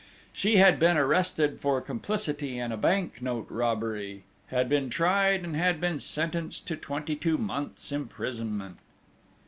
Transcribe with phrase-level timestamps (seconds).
[0.33, 5.55] She had been arrested for complicity in a bank note robbery, had been tried, and
[5.55, 8.77] had been sentenced to twenty two months' imprisonment.